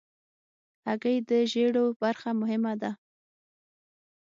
هګۍ 0.85 1.17
د 1.29 1.31
ژیړو 1.51 1.85
برخه 2.01 2.29
مهمه 2.41 2.73
ده. 2.81 2.91